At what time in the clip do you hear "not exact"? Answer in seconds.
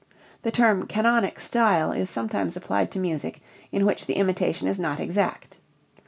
4.79-5.57